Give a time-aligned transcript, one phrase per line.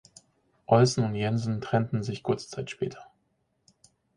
[0.65, 3.05] Olsen und Jensen trennten sich kurze Zeit später.